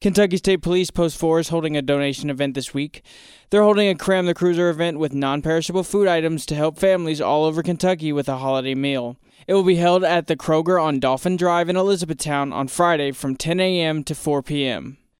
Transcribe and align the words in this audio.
Kentucky 0.00 0.36
State 0.36 0.62
Police 0.62 0.92
Post 0.92 1.18
4 1.18 1.40
is 1.40 1.48
holding 1.48 1.76
a 1.76 1.82
donation 1.82 2.30
event 2.30 2.54
this 2.54 2.72
week. 2.72 3.02
They're 3.50 3.64
holding 3.64 3.88
a 3.88 3.96
Cram 3.96 4.26
the 4.26 4.34
Cruiser 4.34 4.70
event 4.70 5.00
with 5.00 5.12
non 5.12 5.42
perishable 5.42 5.82
food 5.82 6.06
items 6.06 6.46
to 6.46 6.54
help 6.54 6.78
families 6.78 7.20
all 7.20 7.44
over 7.44 7.64
Kentucky 7.64 8.12
with 8.12 8.28
a 8.28 8.36
holiday 8.36 8.76
meal. 8.76 9.16
It 9.48 9.54
will 9.54 9.64
be 9.64 9.74
held 9.74 10.04
at 10.04 10.28
the 10.28 10.36
Kroger 10.36 10.80
on 10.80 11.00
Dolphin 11.00 11.36
Drive 11.36 11.68
in 11.68 11.76
Elizabethtown 11.76 12.52
on 12.52 12.68
Friday 12.68 13.10
from 13.10 13.34
10 13.34 13.58
a.m. 13.58 14.04
to 14.04 14.14
4 14.14 14.40
p.m. 14.40 14.98